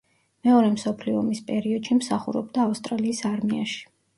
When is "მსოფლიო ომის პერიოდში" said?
0.75-1.99